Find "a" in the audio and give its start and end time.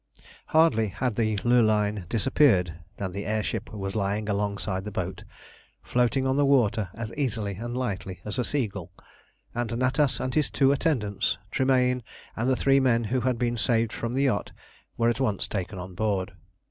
8.39-8.43